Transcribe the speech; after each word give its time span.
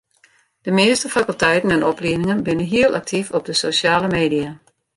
De 0.61 0.71
measte 0.71 1.07
fakulteiten 1.09 1.71
en 1.71 1.83
opliedingen 1.91 2.43
binne 2.43 2.63
hiel 2.71 2.95
aktyf 2.99 3.31
op 3.37 3.45
social 3.51 4.07
media. 4.07 4.49